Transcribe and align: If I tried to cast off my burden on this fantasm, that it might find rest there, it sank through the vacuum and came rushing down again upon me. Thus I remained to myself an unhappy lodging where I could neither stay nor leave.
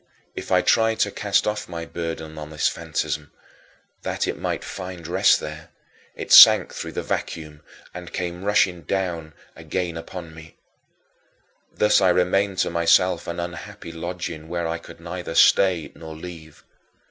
If 0.33 0.51
I 0.51 0.63
tried 0.63 0.97
to 1.01 1.11
cast 1.11 1.45
off 1.45 1.69
my 1.69 1.85
burden 1.85 2.35
on 2.39 2.49
this 2.49 2.67
fantasm, 2.67 3.31
that 4.01 4.27
it 4.27 4.35
might 4.35 4.63
find 4.63 5.07
rest 5.07 5.39
there, 5.39 5.69
it 6.15 6.31
sank 6.33 6.73
through 6.73 6.93
the 6.93 7.03
vacuum 7.03 7.61
and 7.93 8.11
came 8.11 8.43
rushing 8.43 8.81
down 8.81 9.35
again 9.55 9.97
upon 9.97 10.33
me. 10.33 10.57
Thus 11.71 12.01
I 12.01 12.09
remained 12.09 12.57
to 12.63 12.71
myself 12.71 13.27
an 13.27 13.39
unhappy 13.39 13.91
lodging 13.91 14.47
where 14.47 14.67
I 14.67 14.79
could 14.79 14.99
neither 14.99 15.35
stay 15.35 15.91
nor 15.93 16.15
leave. 16.15 16.63